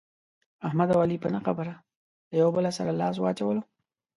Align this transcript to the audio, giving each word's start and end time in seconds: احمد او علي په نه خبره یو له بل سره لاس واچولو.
احمد 0.67 0.87
او 0.93 0.99
علي 1.03 1.17
په 1.21 1.29
نه 1.35 1.39
خبره 1.45 1.73
یو 2.39 2.47
له 2.49 2.53
بل 2.55 2.65
سره 2.77 2.91
لاس 3.01 3.15
واچولو. 3.19 3.61